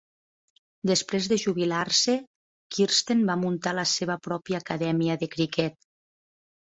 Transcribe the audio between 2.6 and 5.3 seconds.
Kirsten va muntar la seva pròpia acadèmia de